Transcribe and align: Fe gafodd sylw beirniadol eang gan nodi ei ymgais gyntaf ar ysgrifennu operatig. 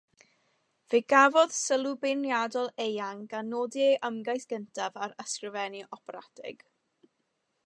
Fe 0.93 1.01
gafodd 1.13 1.53
sylw 1.57 1.91
beirniadol 2.05 2.71
eang 2.87 3.23
gan 3.35 3.53
nodi 3.55 3.87
ei 3.91 4.01
ymgais 4.11 4.51
gyntaf 4.55 5.01
ar 5.05 5.17
ysgrifennu 5.27 5.89
operatig. 6.01 6.69